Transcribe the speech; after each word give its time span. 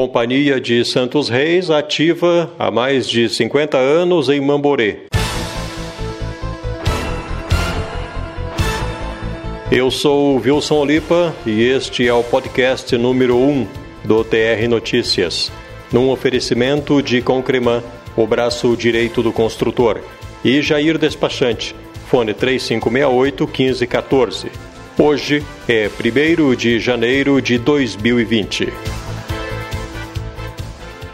Companhia 0.00 0.58
de 0.58 0.82
Santos 0.82 1.28
Reis 1.28 1.68
ativa 1.68 2.50
há 2.58 2.70
mais 2.70 3.06
de 3.06 3.28
50 3.28 3.76
anos 3.76 4.30
em 4.30 4.40
Mamborê. 4.40 5.00
Eu 9.70 9.90
sou 9.90 10.38
Wilson 10.38 10.76
Olipa 10.76 11.34
e 11.44 11.64
este 11.64 12.08
é 12.08 12.14
o 12.14 12.22
podcast 12.22 12.96
número 12.96 13.36
1 13.36 13.66
do 14.02 14.24
TR 14.24 14.66
Notícias, 14.70 15.52
num 15.92 16.08
oferecimento 16.08 17.02
de 17.02 17.20
Concreman, 17.20 17.82
o 18.16 18.26
braço 18.26 18.74
direito 18.74 19.22
do 19.22 19.34
construtor, 19.34 20.00
e 20.42 20.62
Jair 20.62 20.96
Despachante, 20.96 21.76
fone 22.06 22.32
3568 22.32 23.44
1514. 23.46 24.50
Hoje 24.98 25.44
é 25.68 25.90
1 25.90 26.54
de 26.54 26.80
janeiro 26.80 27.38
de 27.42 27.58
2020. 27.58 28.99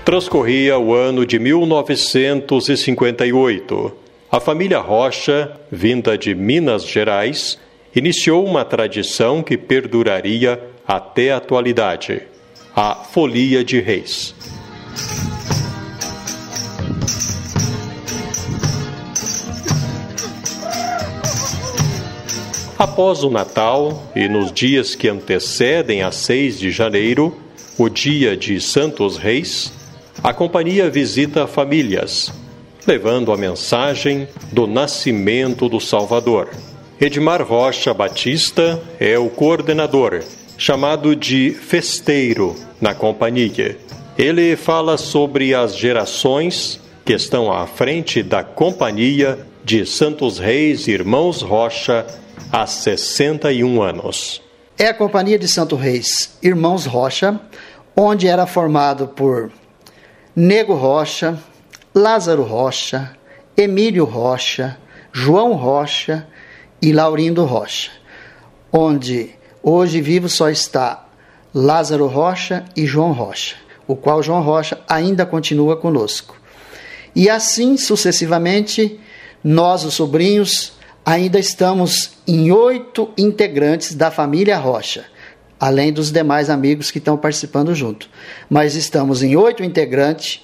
Transcorria 0.07 0.78
o 0.78 0.95
ano 0.95 1.27
de 1.27 1.37
1958. 1.37 3.92
A 4.30 4.38
família 4.38 4.78
Rocha, 4.78 5.51
vinda 5.69 6.16
de 6.16 6.33
Minas 6.33 6.87
Gerais, 6.87 7.59
iniciou 7.92 8.47
uma 8.47 8.64
tradição 8.64 9.42
que 9.42 9.59
perduraria 9.59 10.62
até 10.87 11.33
a 11.33 11.38
atualidade: 11.38 12.23
a 12.77 12.95
Folia 12.95 13.64
de 13.64 13.80
Reis. 13.80 14.33
Após 22.78 23.25
o 23.25 23.30
Natal 23.30 24.05
e 24.14 24.28
nos 24.28 24.52
dias 24.52 24.95
que 24.95 25.09
antecedem 25.09 26.02
a 26.02 26.12
6 26.12 26.61
de 26.61 26.70
janeiro, 26.70 27.36
o 27.77 27.88
dia 27.88 28.36
de 28.36 28.61
Santos 28.61 29.16
Reis, 29.16 29.75
a 30.23 30.33
companhia 30.33 30.91
visita 30.91 31.47
famílias, 31.47 32.33
levando 32.86 33.33
a 33.33 33.36
mensagem 33.36 34.28
do 34.53 34.67
nascimento 34.67 35.69
do 35.69 35.81
Salvador. 35.81 36.48
Edmar 37.00 37.42
Rocha 37.42 37.92
Batista 37.92 38.83
é 38.98 39.19
o 39.19 39.28
coordenador, 39.28 40.22
chamado 40.56 41.14
de 41.14 41.50
festeiro 41.50 42.56
na 42.81 42.94
companhia. 42.94 43.78
Ele 44.17 44.56
fala 44.56 44.97
sobre 44.97 45.55
as 45.55 45.77
gerações 45.77 46.81
que 47.05 47.12
estão 47.12 47.53
à 47.53 47.67
frente 47.67 48.22
da 48.22 48.42
companhia 48.42 49.39
de 49.62 49.84
Santos 49.84 50.39
Reis 50.39 50.89
Irmãos 50.89 51.42
Rocha 51.42 52.06
há 52.50 52.67
61 52.67 53.83
anos. 53.83 54.42
É 54.78 54.89
a 54.89 54.94
Companhia 54.94 55.39
de 55.39 55.48
Santo 55.48 55.77
Reis 55.77 56.37
Irmãos 56.42 56.87
Rocha, 56.87 57.41
onde 57.97 58.27
era 58.27 58.47
formado 58.47 59.09
por 59.09 59.50
Nego 60.39 60.75
Rocha, 60.75 61.39
Lázaro 61.95 62.42
Rocha, 62.42 63.17
Emílio 63.56 64.05
Rocha, 64.05 64.77
João 65.11 65.55
Rocha 65.55 66.28
e 66.83 66.93
Laurindo 66.93 67.47
Rocha, 67.47 67.91
onde 68.70 69.31
hoje 69.62 70.03
vivo 70.03 70.28
só 70.28 70.51
está 70.51 71.06
Lázaro 71.55 72.06
Rocha 72.06 72.67
e 72.77 72.84
João 72.84 73.12
Rocha, 73.12 73.56
o 73.87 73.97
qual 73.97 74.23
João 74.23 74.43
Rocha 74.43 74.78
ainda 74.87 75.25
continua 75.25 75.75
conosco. 75.75 76.37
E 77.15 77.31
assim 77.31 77.78
sucessivamente, 77.78 79.00
nós, 79.43 79.84
os 79.84 79.95
sobrinhos, 79.95 80.75
ainda 81.03 81.39
estamos 81.39 82.11
em 82.28 82.53
oito 82.53 83.11
integrantes 83.17 83.95
da 83.95 84.11
família 84.11 84.59
Rocha, 84.59 85.06
além 85.59 85.93
dos 85.93 86.11
demais 86.11 86.51
amigos 86.51 86.91
que 86.91 86.99
estão 86.99 87.17
participando 87.17 87.75
junto. 87.75 88.09
Mas 88.49 88.75
estamos 88.75 89.23
em 89.23 89.37
oito 89.37 89.62
integrantes, 89.62 90.43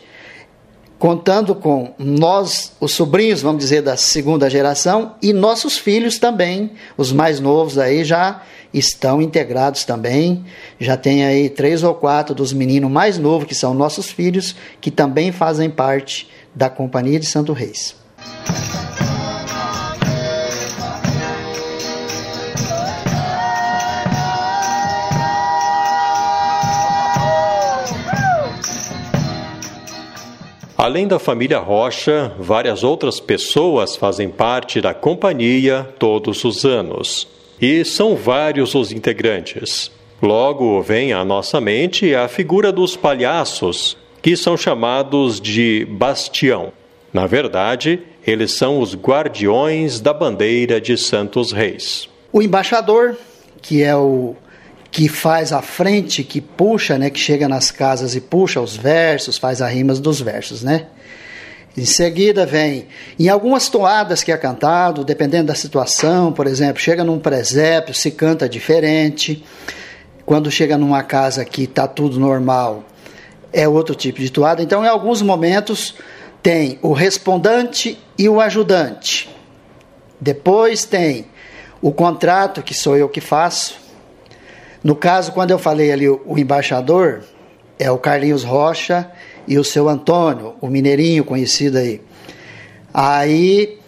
contando 0.99 1.55
com 1.55 1.95
nós, 1.99 2.73
os 2.81 2.93
sobrinhos, 2.93 3.43
vamos 3.43 3.63
dizer, 3.63 3.83
da 3.83 3.97
segunda 3.97 4.49
geração, 4.49 5.17
e 5.21 5.33
nossos 5.33 5.77
filhos 5.77 6.19
também, 6.19 6.73
os 6.97 7.13
mais 7.13 7.41
novos 7.41 7.77
aí 7.77 8.05
já 8.05 8.43
estão 8.73 9.21
integrados 9.21 9.85
também. 9.85 10.45
Já 10.79 10.97
tem 10.97 11.25
aí 11.25 11.51
três 11.51 11.83
ou 11.83 11.95
quatro 11.95 12.35
dos 12.35 12.53
meninos 12.53 12.91
mais 12.91 13.19
novos, 13.19 13.47
que 13.47 13.55
são 13.55 13.75
nossos 13.75 14.11
filhos, 14.11 14.55
que 14.81 14.91
também 14.91 15.33
fazem 15.33 15.69
parte 15.69 16.31
da 16.55 16.71
Companhia 16.71 17.19
de 17.19 17.27
Santo 17.27 17.53
Reis. 17.53 17.97
Além 30.83 31.07
da 31.07 31.17
família 31.17 31.61
Rocha, 31.61 32.33
várias 32.41 32.83
outras 32.83 33.21
pessoas 33.21 33.95
fazem 33.95 34.29
parte 34.29 34.81
da 34.81 34.93
companhia 34.93 35.89
todos 35.97 36.43
os 36.43 36.65
anos. 36.65 37.29
E 37.61 37.85
são 37.85 38.17
vários 38.17 38.75
os 38.75 38.91
integrantes. 38.91 39.93
Logo 40.21 40.83
vem 40.83 41.13
à 41.13 41.25
nossa 41.25 41.61
mente 41.61 42.13
a 42.17 42.27
figura 42.27 42.73
dos 42.73 42.97
palhaços, 42.97 43.97
que 44.21 44.37
são 44.37 44.57
chamados 44.57 45.41
de 45.41 45.87
bastião. 45.89 46.73
Na 47.13 47.29
verdade, 47.29 48.01
eles 48.27 48.51
são 48.51 48.81
os 48.81 48.97
guardiões 48.97 50.01
da 50.01 50.13
bandeira 50.13 50.81
de 50.81 50.97
Santos 50.99 51.53
Reis. 51.53 52.09
O 52.33 52.43
embaixador, 52.43 53.17
que 53.63 53.85
é 53.85 53.95
o 53.95 54.35
que 54.93 55.09
faz 55.09 55.55
a 55.55 55.63
frente, 55.63 56.23
que 56.23 56.39
puxa, 56.39 56.99
né, 56.99 57.09
que 57.09 57.19
chega 57.19 57.49
nas 57.49 57.71
casas 57.71 58.15
e 58.15 58.21
puxa 58.21 58.61
os 58.61 58.77
versos, 58.77 59.39
faz 59.39 59.63
as 59.63 59.73
rimas 59.73 59.99
dos 59.99 60.21
versos, 60.21 60.63
né? 60.63 60.87
Em 61.75 61.87
seguida 61.87 62.45
vem, 62.45 62.87
em 63.19 63.31
algumas 63.31 63.71
toadas 63.71 64.23
que 64.23 64.31
é 64.31 64.37
cantado, 64.37 65.03
dependendo 65.03 65.47
da 65.47 65.55
situação, 65.55 66.31
por 66.31 66.47
exemplo, 66.47 66.83
chega 66.83 67.03
num 67.03 67.19
presépio, 67.19 67.95
se 67.95 68.11
canta 68.11 68.47
diferente. 68.47 69.43
Quando 70.27 70.51
chega 70.51 70.77
numa 70.77 71.03
casa 71.03 71.43
que 71.43 71.63
está 71.63 71.89
tudo 71.89 72.21
normal, 72.21 72.85
é 73.51 73.67
outro 73.67 73.95
tipo 73.95 74.21
de 74.21 74.29
toada. 74.29 74.63
Então, 74.63 74.85
em 74.85 74.89
alguns 74.89 75.23
momentos, 75.23 75.95
tem 76.43 76.79
o 76.83 76.93
respondente 76.93 77.99
e 78.19 78.29
o 78.29 78.43
ajudante. 78.43 79.35
Depois 80.21 80.85
tem 80.85 81.25
o 81.81 81.91
contrato, 81.91 82.63
que 82.63 82.75
sou 82.75 82.95
eu 82.95 83.09
que 83.09 83.23
faço. 83.23 83.82
No 84.83 84.97
caso, 84.97 85.33
quando 85.33 85.53
eu 85.53 85.59
falei 85.59 85.93
ali 85.93 86.09
o, 86.09 86.21
embaixador, 86.37 87.23
é 87.79 87.91
o 87.91 87.99
Carlinhos 87.99 88.43
Rocha 88.43 89.11
e 89.47 89.59
o 89.59 89.65
seu 89.65 89.89
Antônio, 89.89 90.55
o 90.61 90.69
mineirinho 90.69 91.25
conhecido 91.25 91.79
aí. 91.79 92.01
Aí 92.93 93.79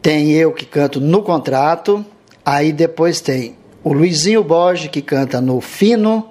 tem 0.00 0.30
eu 0.32 0.52
que 0.52 0.66
canto 0.66 1.00
no 1.00 1.22
contrato, 1.22 2.04
aí 2.44 2.72
depois 2.72 3.20
tem 3.20 3.56
o 3.84 3.92
Luizinho 3.92 4.42
Borges 4.42 4.88
que 4.88 5.02
canta 5.02 5.40
no 5.40 5.60
fino, 5.60 6.28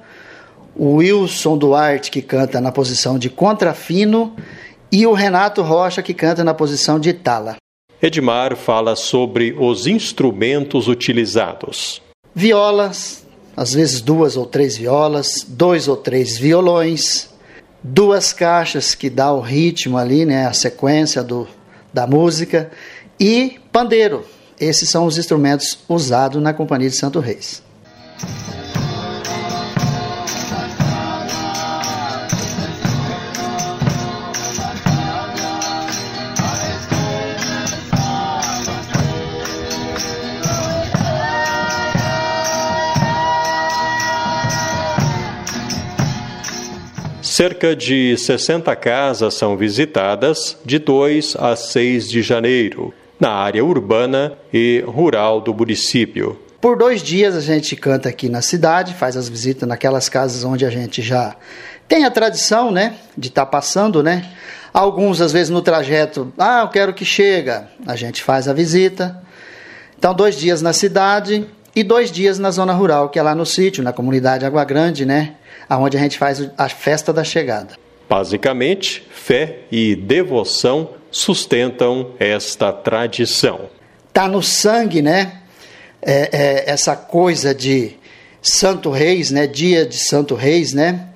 o 0.75 0.95
Wilson 0.95 1.57
Duarte 1.57 2.11
que 2.11 2.21
canta 2.21 2.61
na 2.61 2.71
posição 2.71 3.17
de 3.17 3.29
contrafino 3.29 4.35
e 4.91 5.05
o 5.07 5.13
Renato 5.13 5.61
Rocha 5.61 6.01
que 6.01 6.13
canta 6.13 6.43
na 6.43 6.53
posição 6.53 6.99
de 6.99 7.13
tala. 7.13 7.55
Edmar 8.01 8.55
fala 8.55 8.95
sobre 8.95 9.55
os 9.57 9.85
instrumentos 9.85 10.87
utilizados. 10.87 12.01
Violas, 12.33 13.20
às 13.55 13.73
vezes 13.73 14.01
duas 14.01 14.37
ou 14.37 14.45
três 14.45 14.77
violas, 14.77 15.45
dois 15.47 15.87
ou 15.87 15.97
três 15.97 16.37
violões, 16.37 17.29
duas 17.83 18.31
caixas 18.33 18.95
que 18.95 19.09
dá 19.09 19.31
o 19.31 19.41
ritmo 19.41 19.97
ali, 19.97 20.25
né, 20.25 20.45
a 20.45 20.53
sequência 20.53 21.23
do, 21.23 21.47
da 21.93 22.05
música 22.07 22.71
e 23.19 23.59
pandeiro. 23.71 24.25
Esses 24.59 24.89
são 24.89 25.05
os 25.05 25.17
instrumentos 25.17 25.79
usados 25.89 26.41
na 26.41 26.53
Companhia 26.53 26.89
de 26.89 26.95
Santo 26.95 27.19
Reis. 27.19 27.63
Cerca 47.41 47.75
de 47.75 48.15
60 48.15 48.75
casas 48.75 49.33
são 49.33 49.57
visitadas 49.57 50.55
de 50.63 50.77
2 50.77 51.35
a 51.39 51.55
6 51.55 52.07
de 52.07 52.21
janeiro, 52.21 52.93
na 53.19 53.31
área 53.31 53.65
urbana 53.65 54.33
e 54.53 54.83
rural 54.85 55.41
do 55.41 55.51
município. 55.51 56.39
Por 56.61 56.77
dois 56.77 57.01
dias 57.01 57.35
a 57.35 57.41
gente 57.41 57.75
canta 57.75 58.09
aqui 58.09 58.29
na 58.29 58.43
cidade, 58.43 58.93
faz 58.93 59.17
as 59.17 59.27
visitas 59.27 59.67
naquelas 59.67 60.07
casas 60.07 60.43
onde 60.43 60.67
a 60.67 60.69
gente 60.69 61.01
já 61.01 61.35
tem 61.87 62.05
a 62.05 62.11
tradição, 62.11 62.69
né, 62.69 62.93
de 63.17 63.29
estar 63.29 63.45
tá 63.45 63.51
passando, 63.51 64.03
né? 64.03 64.23
Alguns 64.71 65.19
às 65.19 65.31
vezes 65.31 65.49
no 65.49 65.63
trajeto, 65.63 66.31
ah, 66.37 66.61
eu 66.61 66.67
quero 66.67 66.93
que 66.93 67.03
chega, 67.03 67.69
a 67.87 67.95
gente 67.95 68.21
faz 68.21 68.47
a 68.47 68.53
visita. 68.53 69.19
Então 69.97 70.13
dois 70.13 70.35
dias 70.35 70.61
na 70.61 70.73
cidade 70.73 71.47
e 71.75 71.81
dois 71.81 72.11
dias 72.11 72.37
na 72.37 72.51
zona 72.51 72.73
rural, 72.73 73.09
que 73.09 73.17
é 73.17 73.23
lá 73.23 73.33
no 73.33 73.47
sítio, 73.47 73.83
na 73.83 73.91
comunidade 73.91 74.45
Água 74.45 74.63
Grande, 74.63 75.07
né? 75.07 75.37
Aonde 75.67 75.97
a 75.97 75.99
gente 75.99 76.17
faz 76.17 76.49
a 76.57 76.69
festa 76.69 77.11
da 77.13 77.23
chegada. 77.23 77.75
Basicamente, 78.09 79.07
fé 79.11 79.59
e 79.71 79.95
devoção 79.95 80.89
sustentam 81.09 82.11
esta 82.19 82.71
tradição. 82.71 83.69
Tá 84.13 84.27
no 84.27 84.41
sangue, 84.41 85.01
né? 85.01 85.39
É, 86.01 86.29
é, 86.31 86.69
essa 86.69 86.95
coisa 86.95 87.53
de 87.53 87.95
Santo 88.41 88.89
Reis, 88.89 89.31
né? 89.31 89.47
Dia 89.47 89.85
de 89.85 89.97
Santo 89.97 90.35
Reis, 90.35 90.73
né? 90.73 91.07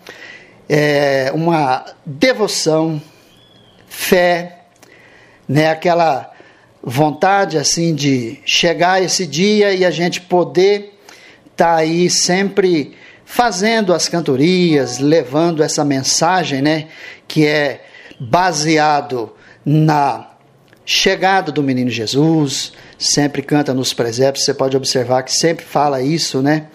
É 0.69 1.31
uma 1.33 1.85
devoção, 2.05 3.01
fé, 3.87 4.59
né? 5.47 5.69
Aquela 5.69 6.31
vontade 6.81 7.57
assim 7.57 7.95
de 7.95 8.39
chegar 8.45 9.01
esse 9.01 9.25
dia 9.25 9.73
e 9.73 9.83
a 9.83 9.91
gente 9.91 10.21
poder 10.21 10.99
estar 11.51 11.73
tá 11.73 11.75
aí 11.75 12.09
sempre 12.09 12.95
fazendo 13.25 13.93
as 13.93 14.07
cantorias, 14.07 14.99
levando 14.99 15.63
essa 15.63 15.83
mensagem, 15.83 16.61
né, 16.61 16.87
que 17.27 17.45
é 17.45 17.83
baseado 18.19 19.33
na 19.65 20.29
chegada 20.85 21.51
do 21.51 21.63
menino 21.63 21.89
Jesus, 21.89 22.71
sempre 22.97 23.41
canta 23.41 23.73
nos 23.73 23.91
presépios, 23.91 24.45
você 24.45 24.53
pode 24.53 24.77
observar 24.77 25.23
que 25.23 25.33
sempre 25.33 25.65
fala 25.65 26.01
isso, 26.01 26.41
né? 26.41 26.67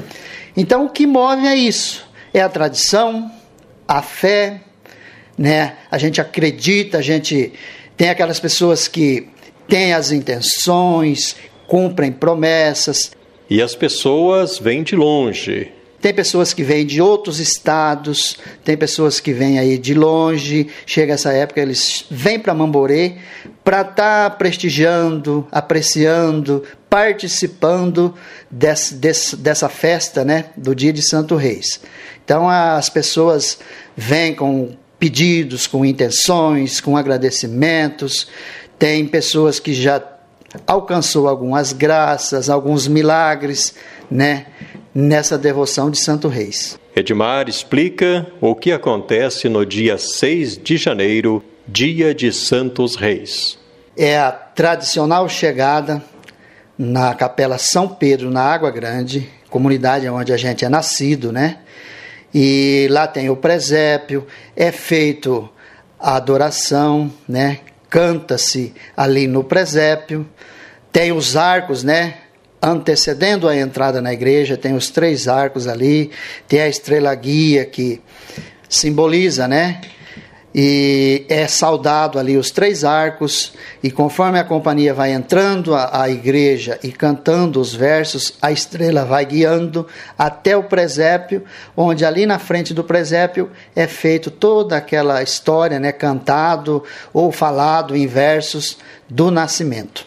Então 0.56 0.86
o 0.86 0.90
que 0.90 1.06
move 1.06 1.46
é 1.46 1.54
isso, 1.54 2.04
é 2.34 2.40
a 2.40 2.48
tradição, 2.48 3.30
a 3.86 4.02
fé, 4.02 4.60
né? 5.38 5.76
A 5.90 5.96
gente 5.96 6.20
acredita, 6.20 6.98
a 6.98 7.02
gente 7.02 7.52
tem 7.96 8.10
aquelas 8.10 8.40
pessoas 8.40 8.88
que 8.88 9.28
têm 9.68 9.94
as 9.94 10.10
intenções, 10.10 11.36
cumprem 11.68 12.10
promessas. 12.10 13.12
E 13.48 13.62
as 13.62 13.76
pessoas 13.76 14.58
vêm 14.58 14.82
de 14.82 14.96
longe, 14.96 15.72
tem 16.00 16.14
pessoas 16.14 16.54
que 16.54 16.62
vêm 16.62 16.86
de 16.86 17.02
outros 17.02 17.38
estados, 17.38 18.38
tem 18.64 18.76
pessoas 18.76 19.20
que 19.20 19.32
vêm 19.32 19.58
aí 19.58 19.76
de 19.76 19.92
longe. 19.92 20.68
Chega 20.86 21.12
essa 21.12 21.30
época, 21.32 21.60
eles 21.60 22.06
vêm 22.10 22.38
para 22.38 22.54
Mamborê 22.54 23.16
para 23.62 23.82
estar 23.82 23.94
tá 23.94 24.30
prestigiando, 24.30 25.46
apreciando, 25.52 26.64
participando 26.88 28.14
desse, 28.50 28.94
desse, 28.94 29.36
dessa 29.36 29.68
festa, 29.68 30.24
né, 30.24 30.46
do 30.56 30.74
Dia 30.74 30.92
de 30.92 31.02
Santo 31.02 31.36
Reis. 31.36 31.80
Então 32.24 32.48
as 32.48 32.88
pessoas 32.88 33.58
vêm 33.94 34.34
com 34.34 34.74
pedidos, 34.98 35.66
com 35.66 35.84
intenções, 35.84 36.80
com 36.80 36.96
agradecimentos. 36.96 38.26
Tem 38.78 39.06
pessoas 39.06 39.60
que 39.60 39.74
já 39.74 40.00
alcançou 40.66 41.28
algumas 41.28 41.72
graças, 41.72 42.48
alguns 42.50 42.88
milagres, 42.88 43.74
né? 44.10 44.46
nessa 44.94 45.38
devoção 45.38 45.90
de 45.90 45.98
Santo 45.98 46.28
Reis. 46.28 46.78
Edmar 46.94 47.48
explica 47.48 48.26
o 48.40 48.54
que 48.54 48.72
acontece 48.72 49.48
no 49.48 49.64
dia 49.64 49.96
6 49.96 50.58
de 50.58 50.76
janeiro, 50.76 51.42
dia 51.66 52.14
de 52.14 52.32
Santos 52.32 52.96
Reis. 52.96 53.58
É 53.96 54.18
a 54.18 54.32
tradicional 54.32 55.28
chegada 55.28 56.02
na 56.76 57.14
Capela 57.14 57.58
São 57.58 57.88
Pedro, 57.88 58.30
na 58.30 58.42
Água 58.42 58.70
Grande, 58.70 59.28
comunidade 59.48 60.08
onde 60.08 60.32
a 60.32 60.36
gente 60.36 60.64
é 60.64 60.68
nascido, 60.68 61.32
né? 61.32 61.58
E 62.32 62.86
lá 62.90 63.06
tem 63.06 63.28
o 63.28 63.36
presépio, 63.36 64.26
é 64.56 64.70
feito 64.70 65.48
a 65.98 66.16
adoração, 66.16 67.12
né? 67.28 67.60
Canta-se 67.90 68.72
ali 68.96 69.26
no 69.26 69.44
presépio, 69.44 70.26
tem 70.90 71.12
os 71.12 71.36
arcos, 71.36 71.84
né? 71.84 72.14
antecedendo 72.62 73.48
a 73.48 73.56
entrada 73.56 74.02
na 74.02 74.12
igreja, 74.12 74.56
tem 74.56 74.74
os 74.74 74.90
três 74.90 75.26
arcos 75.26 75.66
ali, 75.66 76.10
tem 76.46 76.60
a 76.60 76.68
estrela 76.68 77.14
guia 77.14 77.64
que 77.64 78.00
simboliza, 78.68 79.48
né? 79.48 79.80
E 80.52 81.24
é 81.28 81.46
saudado 81.46 82.18
ali 82.18 82.36
os 82.36 82.50
três 82.50 82.82
arcos, 82.82 83.52
e 83.82 83.90
conforme 83.90 84.38
a 84.38 84.44
companhia 84.44 84.92
vai 84.92 85.12
entrando 85.12 85.74
à, 85.74 86.08
igreja 86.08 86.78
e 86.82 86.90
cantando 86.90 87.60
os 87.60 87.72
versos, 87.72 88.34
a 88.42 88.50
estrela 88.50 89.04
vai 89.04 89.24
guiando 89.24 89.86
até 90.18 90.56
o 90.56 90.64
presépio, 90.64 91.44
onde 91.76 92.04
ali 92.04 92.26
na 92.26 92.38
frente 92.38 92.74
do 92.74 92.82
presépio 92.82 93.50
é 93.76 93.86
feito 93.86 94.30
toda 94.30 94.76
aquela 94.76 95.22
história, 95.22 95.78
né, 95.78 95.92
cantado 95.92 96.82
ou 97.12 97.30
falado 97.30 97.96
em 97.96 98.08
versos 98.08 98.76
do 99.08 99.30
nascimento. 99.30 100.04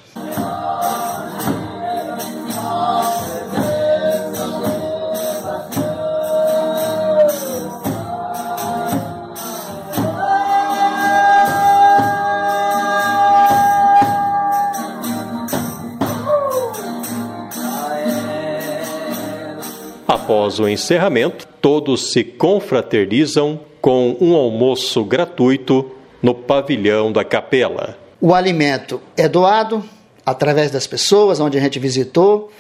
Após 20.44 20.60
o 20.60 20.68
encerramento, 20.68 21.48
todos 21.62 22.12
se 22.12 22.22
confraternizam 22.22 23.62
com 23.80 24.18
um 24.20 24.36
almoço 24.36 25.02
gratuito 25.06 25.90
no 26.22 26.36
pavilhão 26.36 27.14
da 27.14 27.24
capela. 27.24 27.98
O 28.20 28.36
alimento 28.36 29.00
é 29.16 29.30
doado 29.30 29.82
através 30.26 30.70
das 30.70 30.86
pessoas 30.86 31.40
onde 31.40 31.58
a 31.58 31.62
gente 31.62 31.80
visitou, 31.80 32.52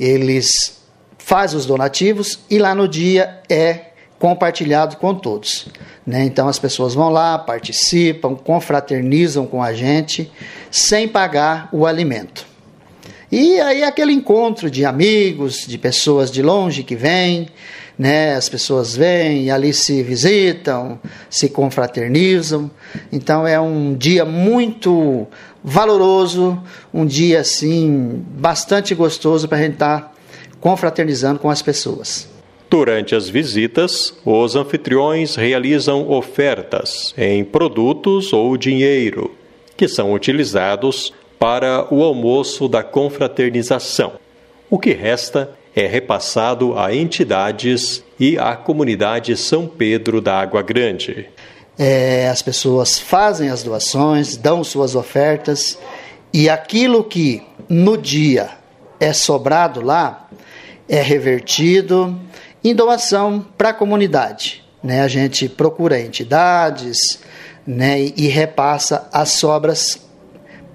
eles 0.00 0.80
fazem 1.18 1.58
os 1.58 1.66
donativos 1.66 2.38
e 2.48 2.58
lá 2.58 2.74
no 2.74 2.88
dia 2.88 3.42
é 3.50 3.90
compartilhado 4.18 4.96
com 4.96 5.14
todos. 5.14 5.68
Né? 6.06 6.24
Então 6.24 6.48
as 6.48 6.58
pessoas 6.58 6.94
vão 6.94 7.10
lá, 7.10 7.38
participam, 7.38 8.34
confraternizam 8.34 9.46
com 9.46 9.62
a 9.62 9.74
gente, 9.74 10.32
sem 10.70 11.06
pagar 11.06 11.68
o 11.70 11.84
alimento. 11.84 12.45
E 13.38 13.60
aí 13.60 13.82
aquele 13.82 14.14
encontro 14.14 14.70
de 14.70 14.86
amigos, 14.86 15.66
de 15.66 15.76
pessoas 15.76 16.30
de 16.30 16.40
longe 16.40 16.82
que 16.82 16.96
vêm, 16.96 17.48
né? 17.98 18.34
As 18.34 18.48
pessoas 18.48 18.96
vêm 18.96 19.44
e 19.44 19.50
ali 19.50 19.74
se 19.74 20.02
visitam, 20.02 20.98
se 21.28 21.50
confraternizam. 21.50 22.70
Então 23.12 23.46
é 23.46 23.60
um 23.60 23.94
dia 23.94 24.24
muito 24.24 25.26
valoroso, 25.62 26.58
um 26.94 27.04
dia 27.04 27.40
assim 27.40 28.24
bastante 28.26 28.94
gostoso 28.94 29.46
para 29.46 29.58
a 29.58 29.60
gente 29.60 29.74
estar 29.74 30.00
tá 30.00 30.12
confraternizando 30.58 31.38
com 31.38 31.50
as 31.50 31.60
pessoas. 31.60 32.26
Durante 32.70 33.14
as 33.14 33.28
visitas, 33.28 34.14
os 34.24 34.56
anfitriões 34.56 35.36
realizam 35.36 36.10
ofertas 36.10 37.12
em 37.18 37.44
produtos 37.44 38.32
ou 38.32 38.56
dinheiro, 38.56 39.30
que 39.76 39.86
são 39.86 40.14
utilizados 40.14 41.12
para 41.38 41.86
o 41.92 42.02
almoço 42.02 42.68
da 42.68 42.82
confraternização. 42.82 44.12
O 44.70 44.78
que 44.78 44.92
resta 44.92 45.50
é 45.74 45.86
repassado 45.86 46.76
a 46.78 46.94
entidades 46.94 48.02
e 48.18 48.38
à 48.38 48.56
comunidade 48.56 49.36
São 49.36 49.66
Pedro 49.66 50.20
da 50.20 50.38
Água 50.38 50.62
Grande. 50.62 51.28
É, 51.78 52.28
as 52.28 52.40
pessoas 52.40 52.98
fazem 52.98 53.50
as 53.50 53.62
doações, 53.62 54.36
dão 54.36 54.64
suas 54.64 54.94
ofertas 54.94 55.78
e 56.32 56.48
aquilo 56.48 57.04
que 57.04 57.42
no 57.68 57.98
dia 57.98 58.50
é 58.98 59.12
sobrado 59.12 59.82
lá 59.82 60.28
é 60.88 61.02
revertido 61.02 62.18
em 62.64 62.74
doação 62.74 63.44
para 63.58 63.70
a 63.70 63.74
comunidade. 63.74 64.64
Né? 64.82 65.02
A 65.02 65.08
gente 65.08 65.48
procura 65.48 66.00
entidades 66.00 67.20
né? 67.66 68.00
e 68.16 68.28
repassa 68.28 69.08
as 69.12 69.32
sobras 69.32 70.05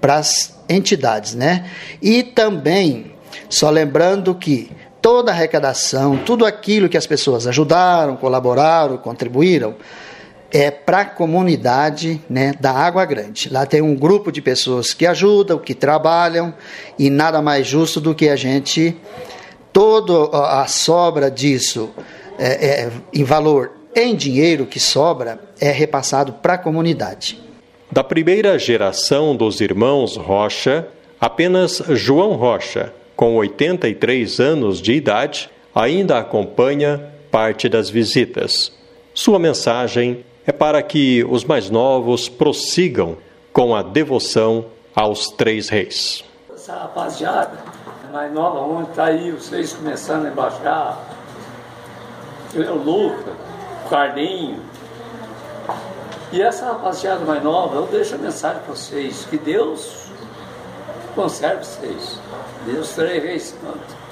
para 0.02 0.16
as 0.16 0.54
entidades, 0.68 1.34
né? 1.36 1.70
E 2.02 2.24
também, 2.24 3.14
só 3.48 3.70
lembrando 3.70 4.34
que 4.34 4.68
toda 5.00 5.30
a 5.30 5.34
arrecadação, 5.34 6.18
tudo 6.18 6.44
aquilo 6.44 6.88
que 6.88 6.96
as 6.96 7.06
pessoas 7.06 7.46
ajudaram, 7.46 8.16
colaboraram, 8.16 8.98
contribuíram, 8.98 9.76
é 10.50 10.72
para 10.72 11.02
a 11.02 11.04
comunidade 11.04 12.20
né, 12.28 12.52
da 12.60 12.72
Água 12.72 13.04
Grande. 13.04 13.48
Lá 13.48 13.64
tem 13.64 13.80
um 13.80 13.94
grupo 13.94 14.30
de 14.32 14.42
pessoas 14.42 14.92
que 14.92 15.06
ajudam, 15.06 15.58
que 15.58 15.72
trabalham, 15.74 16.52
e 16.98 17.08
nada 17.08 17.40
mais 17.40 17.66
justo 17.66 18.00
do 18.00 18.14
que 18.14 18.28
a 18.28 18.36
gente, 18.36 18.96
toda 19.72 20.36
a 20.36 20.66
sobra 20.66 21.30
disso, 21.30 21.90
é, 22.38 22.82
é, 22.82 22.90
em 23.14 23.24
valor 23.24 23.72
em 23.94 24.16
dinheiro 24.16 24.66
que 24.66 24.80
sobra, 24.80 25.38
é 25.60 25.70
repassado 25.70 26.32
para 26.34 26.54
a 26.54 26.58
comunidade. 26.58 27.51
Da 27.92 28.02
primeira 28.02 28.58
geração 28.58 29.36
dos 29.36 29.60
irmãos 29.60 30.16
Rocha, 30.16 30.88
apenas 31.20 31.82
João 31.90 32.36
Rocha, 32.36 32.90
com 33.14 33.36
83 33.36 34.40
anos 34.40 34.80
de 34.80 34.94
idade, 34.94 35.50
ainda 35.74 36.16
acompanha 36.16 37.12
parte 37.30 37.68
das 37.68 37.90
visitas. 37.90 38.72
Sua 39.12 39.38
mensagem 39.38 40.24
é 40.46 40.50
para 40.50 40.82
que 40.82 41.22
os 41.28 41.44
mais 41.44 41.68
novos 41.68 42.30
prossigam 42.30 43.18
com 43.52 43.74
a 43.74 43.82
devoção 43.82 44.64
aos 44.96 45.28
três 45.28 45.68
reis. 45.68 46.24
Essa 46.50 46.72
rapaziada 46.72 47.58
mais 48.10 48.32
nova, 48.32 48.60
onde 48.60 48.88
está 48.88 49.04
aí, 49.04 49.30
os 49.30 49.50
três 49.50 49.74
começando 49.74 50.24
a 50.24 50.30
embaixar, 50.30 50.98
o 52.54 52.72
Lucas, 52.72 53.34
Carlinho. 53.90 54.71
E 56.32 56.40
essa 56.40 56.64
rapaziada 56.64 57.26
mais 57.26 57.44
nova, 57.44 57.76
eu 57.76 57.86
deixo 57.86 58.14
a 58.14 58.18
mensagem 58.18 58.62
para 58.62 58.74
vocês, 58.74 59.26
que 59.28 59.36
Deus 59.36 60.06
conserve 61.14 61.62
vocês. 61.62 62.18
Deus 62.64 62.88
três 62.94 63.22
vezes 63.22 63.54
tanto. 63.60 64.02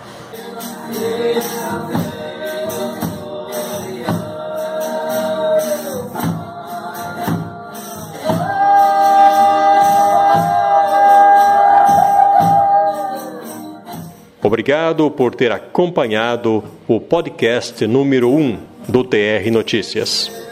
Obrigado 14.43 15.11
por 15.11 15.35
ter 15.35 15.53
acompanhado 15.53 16.63
o 16.87 17.01
podcast 17.01 17.87
número 17.87 18.29
1 18.31 18.59
do 18.89 19.05
TR 19.05 19.51
Notícias. 19.51 20.50